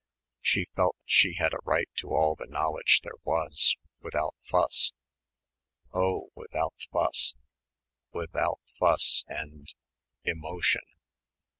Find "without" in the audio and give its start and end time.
4.01-4.33, 6.33-6.73, 8.11-8.61